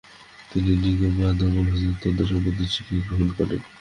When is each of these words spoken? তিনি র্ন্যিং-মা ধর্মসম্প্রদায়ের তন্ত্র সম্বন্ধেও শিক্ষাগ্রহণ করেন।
তিনি 0.51 0.69
র্ন্যিং-মা 0.73 1.27
ধর্মসম্প্রদায়ের 1.39 1.99
তন্ত্র 2.01 2.29
সম্বন্ধেও 2.29 2.73
শিক্ষাগ্রহণ 2.75 3.29
করেন। 3.37 3.61